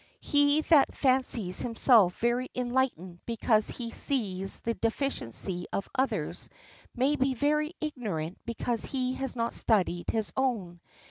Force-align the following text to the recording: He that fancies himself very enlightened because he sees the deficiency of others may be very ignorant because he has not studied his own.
He 0.21 0.61
that 0.61 0.95
fancies 0.97 1.61
himself 1.61 2.17
very 2.17 2.47
enlightened 2.55 3.19
because 3.27 3.67
he 3.69 3.91
sees 3.91 4.59
the 4.61 4.73
deficiency 4.73 5.67
of 5.71 5.87
others 5.93 6.49
may 6.95 7.15
be 7.15 7.35
very 7.35 7.73
ignorant 7.79 8.39
because 8.43 8.83
he 8.83 9.13
has 9.13 9.35
not 9.35 9.53
studied 9.53 10.09
his 10.09 10.33
own. 10.35 10.79